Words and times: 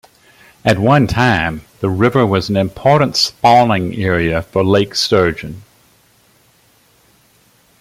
At 0.65 0.79
one 0.79 1.05
time, 1.05 1.61
the 1.79 1.91
river 1.91 2.25
was 2.25 2.49
an 2.49 2.57
important 2.57 3.15
spawning 3.15 3.93
area 4.01 4.41
for 4.41 4.63
lake 4.63 4.95
sturgeon. 4.95 5.61